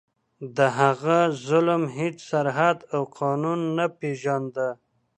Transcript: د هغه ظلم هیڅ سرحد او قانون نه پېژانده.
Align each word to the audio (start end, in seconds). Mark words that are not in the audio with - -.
د 0.57 0.59
هغه 0.79 1.17
ظلم 1.47 1.83
هیڅ 1.97 2.17
سرحد 2.29 2.79
او 2.95 3.01
قانون 3.17 3.59
نه 3.77 3.85
پېژانده. 3.99 4.69